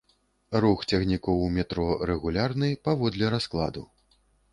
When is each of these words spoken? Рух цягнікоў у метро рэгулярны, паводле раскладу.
Рух 0.63 0.79
цягнікоў 0.91 1.43
у 1.47 1.49
метро 1.57 1.85
рэгулярны, 2.11 2.71
паводле 2.89 3.25
раскладу. 3.35 3.85